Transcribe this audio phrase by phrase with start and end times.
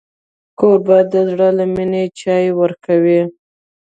[0.59, 3.21] کوربه د زړه له مینې چای ورکوي.